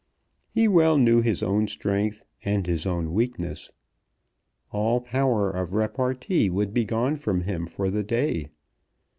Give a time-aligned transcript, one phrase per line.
[0.49, 3.69] He well knew his own strength and his own weakness.
[4.71, 8.47] All power of repartee would be gone from him for the day.